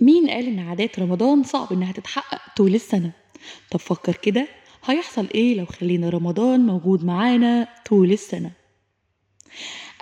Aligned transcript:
مين 0.00 0.30
قال 0.30 0.46
إن 0.46 0.58
عادات 0.58 0.98
رمضان 0.98 1.42
صعب 1.42 1.72
إنها 1.72 1.92
تتحقق 1.92 2.40
طول 2.56 2.74
السنة؟ 2.74 3.12
طب 3.70 3.78
فكر 3.80 4.16
كده 4.16 4.48
هيحصل 4.84 5.26
إيه 5.34 5.54
لو 5.58 5.66
خلينا 5.66 6.08
رمضان 6.10 6.66
موجود 6.66 7.04
معانا 7.04 7.68
طول 7.88 8.12
السنة؟ 8.12 8.50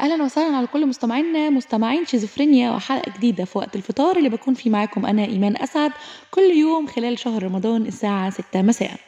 أهلا 0.00 0.24
وسهلا 0.24 0.56
على 0.56 0.66
كل 0.66 0.87
مستمعينا 0.87 1.50
مستمعين 1.50 2.06
شيزوفرينيا 2.06 2.71
وحلقة 2.71 3.12
جديدة 3.19 3.45
في 3.45 3.58
وقت 3.58 3.76
الفطار 3.76 4.16
اللي 4.16 4.29
بكون 4.29 4.54
فيه 4.54 4.71
معاكم 4.71 5.06
أنا 5.06 5.24
إيمان 5.24 5.56
أسعد 5.56 5.92
كل 6.30 6.42
يوم 6.56 6.87
خلال 6.87 7.19
شهر 7.19 7.42
رمضان 7.42 7.87
الساعة 7.87 8.30
6 8.30 8.62
مساء 8.62 9.01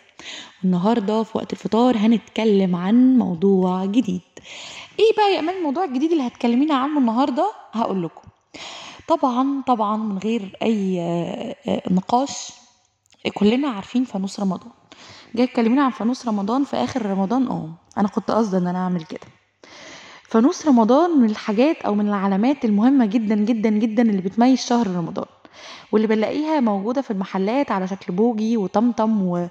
والنهاردة 0.62 1.22
في 1.22 1.38
وقت 1.38 1.52
الفطار 1.52 1.96
هنتكلم 1.96 2.76
عن 2.76 3.18
موضوع 3.18 3.84
جديد 3.84 4.20
إيه 4.98 5.16
بقى 5.16 5.34
يا 5.34 5.38
أمان 5.38 5.56
الموضوع 5.56 5.84
الجديد 5.84 6.10
اللي 6.12 6.26
هتكلمينا 6.26 6.74
عنه 6.74 6.98
النهاردة 6.98 7.52
هقول 7.72 8.02
لكم 8.02 8.28
طبعا 9.10 9.62
طبعا 9.66 9.96
من 9.96 10.18
غير 10.18 10.56
أي 10.62 11.00
آه، 11.00 11.56
آه، 11.68 11.82
نقاش 11.90 12.52
كلنا 13.34 13.68
عارفين 13.68 14.04
فانوس 14.04 14.40
رمضان. 14.40 14.70
جاي 15.34 15.46
تكلمينا 15.46 15.82
عن 15.84 15.90
فانوس 15.90 16.28
رمضان 16.28 16.64
في 16.64 16.76
آخر 16.76 17.06
رمضان 17.06 17.46
آه 17.48 17.74
أنا 17.98 18.08
كنت 18.08 18.30
قصدي 18.30 18.56
إن 18.56 18.66
أنا 18.66 18.78
أعمل 18.78 19.04
كده. 19.04 19.20
فانوس 20.28 20.66
رمضان 20.66 21.10
من 21.18 21.30
الحاجات 21.30 21.76
أو 21.82 21.94
من 21.94 22.08
العلامات 22.08 22.64
المهمة 22.64 23.06
جدا 23.06 23.34
جدا 23.34 23.70
جدا 23.70 24.02
اللي 24.02 24.22
بتميز 24.22 24.58
شهر 24.66 24.86
رمضان. 24.86 25.26
واللي 25.92 26.06
بنلاقيها 26.06 26.60
موجودة 26.60 27.02
في 27.02 27.10
المحلات 27.10 27.70
على 27.70 27.88
شكل 27.88 28.12
بوجي 28.14 28.56
وطمطم 28.56 29.22
و... 29.22 29.48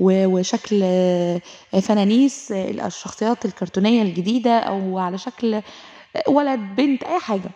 و... 0.00 0.26
وشكل 0.26 0.80
آه، 0.82 1.40
فنانيس 1.82 2.52
آه، 2.52 2.86
الشخصيات 2.86 3.44
الكرتونية 3.44 4.02
الجديدة 4.02 4.58
أو 4.58 4.98
على 4.98 5.18
شكل 5.18 5.54
آه، 5.54 5.62
ولد 6.28 6.60
بنت 6.76 7.02
أي 7.02 7.18
حاجة. 7.20 7.50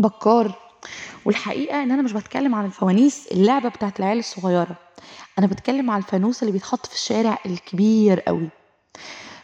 بكار. 0.00 0.52
والحقيقة 1.24 1.82
إن 1.82 1.90
أنا 1.90 2.02
مش 2.02 2.12
بتكلم 2.12 2.54
عن 2.54 2.64
الفوانيس 2.64 3.26
اللعبة 3.32 3.68
بتاعت 3.68 4.00
العيال 4.00 4.18
الصغيرة. 4.18 4.76
أنا 5.38 5.46
بتكلم 5.46 5.90
على 5.90 6.02
الفانوس 6.02 6.42
اللي 6.42 6.52
بيتحط 6.52 6.86
في 6.86 6.94
الشارع 6.94 7.38
الكبير 7.46 8.20
قوي 8.20 8.48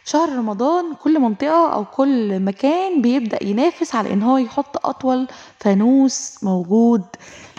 شهر 0.05 0.29
رمضان 0.37 0.93
كل 1.03 1.19
منطقة 1.19 1.73
أو 1.73 1.85
كل 1.85 2.39
مكان 2.39 3.01
بيبدأ 3.01 3.43
ينافس 3.43 3.95
على 3.95 4.13
إن 4.13 4.23
هو 4.23 4.37
يحط 4.37 4.85
أطول 4.85 5.27
فانوس 5.59 6.43
موجود 6.43 7.01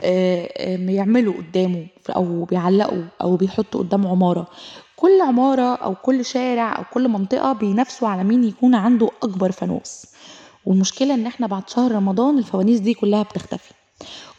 آه، 0.04 0.76
بيعمله 0.76 1.32
قدامه 1.32 1.86
أو 2.16 2.44
بيعلقه 2.44 3.04
أو 3.22 3.36
بيحطه 3.36 3.78
قدام 3.78 4.06
عمارة. 4.06 4.46
كل 4.96 5.20
عمارة 5.20 5.74
أو 5.74 5.94
كل 5.94 6.24
شارع 6.24 6.78
أو 6.78 6.82
كل 6.92 7.08
منطقة 7.08 7.52
بينافسوا 7.52 8.08
على 8.08 8.24
مين 8.24 8.44
يكون 8.44 8.74
عنده 8.74 9.10
أكبر 9.22 9.52
فانوس. 9.52 10.06
والمشكلة 10.68 11.14
إن 11.14 11.26
إحنا 11.26 11.46
بعد 11.46 11.70
شهر 11.70 11.92
رمضان 11.92 12.38
الفوانيس 12.38 12.80
دي 12.80 12.94
كلها 12.94 13.22
بتختفي. 13.22 13.70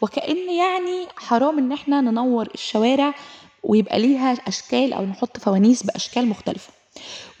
وكأن 0.00 0.36
يعني 0.50 1.06
حرام 1.16 1.58
إن 1.58 1.72
إحنا 1.72 2.00
ننور 2.00 2.48
الشوارع 2.54 3.14
ويبقى 3.64 3.98
ليها 4.00 4.32
أشكال 4.32 4.92
أو 4.92 5.04
نحط 5.06 5.38
فوانيس 5.38 5.82
بأشكال 5.82 6.26
مختلفة. 6.26 6.72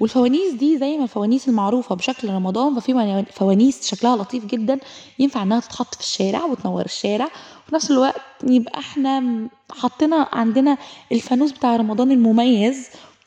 والفوانيس 0.00 0.52
دي 0.54 0.78
زي 0.78 0.96
ما 0.96 1.02
الفوانيس 1.04 1.48
المعروفة 1.48 1.94
بشكل 1.94 2.28
رمضان 2.30 2.74
ففي 2.80 3.24
فوانيس 3.32 3.88
شكلها 3.90 4.16
لطيف 4.16 4.44
جدا 4.46 4.78
ينفع 5.18 5.42
إنها 5.42 5.60
تتحط 5.60 5.94
في 5.94 6.00
الشارع 6.00 6.44
وتنور 6.44 6.84
الشارع. 6.84 7.26
وفي 7.66 7.74
نفس 7.74 7.90
الوقت 7.90 8.20
يبقى 8.44 8.78
إحنا 8.78 9.48
حطينا 9.72 10.28
عندنا 10.32 10.78
الفانوس 11.12 11.52
بتاع 11.52 11.76
رمضان 11.76 12.10
المميز 12.10 12.86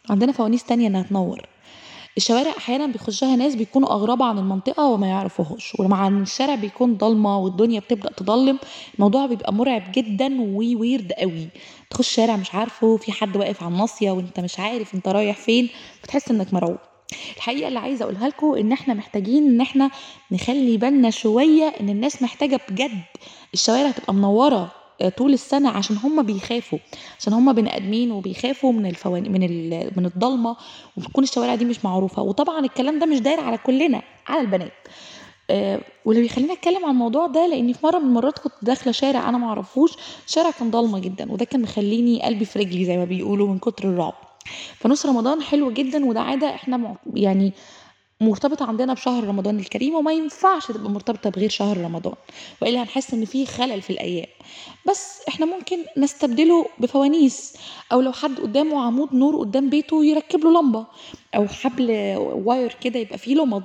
عندنا 0.09 0.31
فوانيس 0.31 0.63
تانية 0.63 0.87
إنها 0.87 1.01
تنور. 1.03 1.52
الشوارع 2.17 2.51
أحيانا 2.57 2.85
بيخشها 2.87 3.35
ناس 3.35 3.55
بيكونوا 3.55 3.89
اغراب 3.93 4.23
عن 4.23 4.37
المنطقة 4.39 4.83
وما 4.85 5.07
يعرفوهاش 5.07 5.73
ولما 5.79 5.95
عن 5.95 6.21
الشارع 6.21 6.55
بيكون 6.55 6.97
ضلمة 6.97 7.37
والدنيا 7.39 7.79
بتبدأ 7.79 8.11
تضلم 8.11 8.59
الموضوع 8.95 9.25
بيبقى 9.25 9.53
مرعب 9.53 9.83
جدا 9.91 10.41
وويرد 10.41 11.11
قوي. 11.11 11.47
تخش 11.89 12.07
شارع 12.11 12.35
مش 12.35 12.55
عارفه 12.55 12.97
في 12.97 13.11
حد 13.11 13.37
واقف 13.37 13.63
على 13.63 13.71
الناصيه 13.73 14.11
وانت 14.11 14.39
مش 14.39 14.59
عارف 14.59 14.95
انت 14.95 15.07
رايح 15.07 15.37
فين 15.37 15.69
بتحس 16.03 16.31
إنك 16.31 16.53
مرعوب 16.53 16.77
الحقيقة 17.37 17.67
اللي 17.67 17.79
عايزة 17.79 18.03
أقولها 18.03 18.27
لكم 18.27 18.53
إن 18.55 18.71
إحنا 18.71 18.93
محتاجين 18.93 19.47
إن 19.47 19.61
إحنا 19.61 19.89
نخلي 20.31 20.77
بالنا 20.77 21.09
شوية 21.09 21.73
إن 21.79 21.89
الناس 21.89 22.21
محتاجة 22.21 22.59
بجد 22.69 23.01
الشوارع 23.53 23.91
تبقى 23.91 24.13
منورة. 24.13 24.71
طول 25.17 25.33
السنة 25.33 25.69
عشان 25.69 25.97
هم 25.97 26.23
بيخافوا 26.23 26.79
عشان 27.19 27.33
هم 27.33 27.53
بني 27.53 27.77
آدمين 27.77 28.11
وبيخافوا 28.11 28.71
من 28.73 28.85
الفوان 28.85 29.31
من 29.31 29.43
ال... 29.43 29.91
من 29.97 30.05
الضلمة 30.05 30.55
وبتكون 30.97 31.23
الشوارع 31.23 31.55
دي 31.55 31.65
مش 31.65 31.85
معروفة. 31.85 32.21
وطبعا 32.21 32.59
الكلام 32.59 32.99
ده 32.99 33.05
مش 33.05 33.19
داير 33.19 33.39
على 33.39 33.57
كلنا 33.57 34.01
على 34.27 34.41
البنات. 34.41 34.71
آه، 35.49 35.79
واللي 36.05 36.21
بيخليني 36.21 36.53
أتكلم 36.53 36.85
عن 36.85 36.91
الموضوع 36.91 37.27
ده 37.27 37.47
لأني 37.47 37.73
في 37.73 37.85
مرة 37.85 37.99
من 37.99 38.05
المرات 38.05 38.39
كنت 38.39 38.53
داخلة 38.61 38.91
شارع 38.93 39.29
أنا 39.29 39.37
ما 39.37 39.47
أعرفوش 39.47 39.91
شارع 40.27 40.51
كان 40.51 40.71
ضلمة 40.71 40.99
جدا 40.99 41.31
وده 41.31 41.45
كان 41.45 41.61
مخليني 41.61 42.21
قلبي 42.23 42.45
في 42.45 42.59
رجلي 42.59 42.85
زي 42.85 42.97
ما 42.97 43.05
بيقولوا 43.05 43.47
من 43.47 43.59
كتر 43.59 43.83
الرعب. 43.89 44.13
فنص 44.77 45.05
رمضان 45.05 45.41
حلو 45.41 45.71
جدا 45.71 46.05
وده 46.05 46.21
عادة 46.21 46.55
إحنا 46.55 46.95
يعني 47.13 47.53
مرتبطة 48.21 48.65
عندنا 48.65 48.93
بشهر 48.93 49.23
رمضان 49.23 49.59
الكريم 49.59 49.95
وما 49.95 50.11
ينفعش 50.13 50.67
تبقى 50.67 50.89
مرتبطة 50.89 51.29
بغير 51.29 51.49
شهر 51.49 51.77
رمضان. 51.77 52.13
وإلا 52.61 52.83
هنحس 52.83 53.13
إن 53.13 53.25
في 53.25 53.45
خلل 53.45 53.81
في 53.81 53.89
الأيام. 53.89 54.27
بس 54.89 55.21
إحنا 55.27 55.45
ممكن 55.45 55.77
نستبدله 55.97 56.65
بفوانيس. 56.79 57.53
أو 57.91 58.01
لو 58.01 58.11
حد 58.11 58.39
قدامه 58.39 58.81
عمود 58.85 59.15
نور 59.15 59.37
قدام 59.39 59.69
بيته 59.69 60.05
يركب 60.05 60.39
له 60.43 60.61
لمبة. 60.61 60.85
أو 61.35 61.47
حبل 61.47 61.91
واير 62.45 62.75
كده 62.81 62.99
يبقى 62.99 63.17
فيه 63.17 63.35
لمض. 63.35 63.63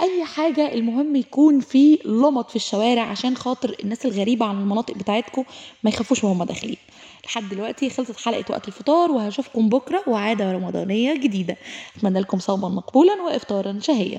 أي 0.00 0.24
حاجة 0.24 0.72
المهم 0.74 1.16
يكون 1.16 1.60
في 1.60 1.98
لمض 2.04 2.48
في 2.48 2.56
الشوارع 2.56 3.02
عشان 3.02 3.36
خاطر 3.36 3.76
الناس 3.84 4.06
الغريبة 4.06 4.46
عن 4.46 4.60
المناطق 4.60 4.94
بتاعتكم 4.94 5.44
ما 5.82 5.90
يخافوش 5.90 6.24
وهم 6.24 6.44
داخلين. 6.44 6.76
لحد 7.24 7.48
دلوقتي 7.48 7.90
خلصت 7.90 8.16
حلقة 8.20 8.44
وقت 8.50 8.68
الفطار 8.68 9.10
وهشوفكم 9.12 9.68
بكرة 9.68 10.02
وعادة 10.06 10.52
رمضانية 10.52 11.14
جديدة. 11.14 11.56
أتمنى 11.96 12.20
لكم 12.20 12.38
صوما 12.38 12.68
مقبولا 12.68 13.22
وإفطارا. 13.22 13.78
هي 13.92 14.18